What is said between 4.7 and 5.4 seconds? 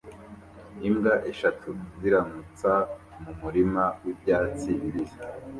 bibisi